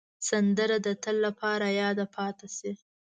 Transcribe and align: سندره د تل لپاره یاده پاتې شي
سندره 0.29 0.77
د 0.85 0.87
تل 1.03 1.15
لپاره 1.25 1.67
یاده 1.81 2.05
پاتې 2.15 2.47
شي 2.57 2.71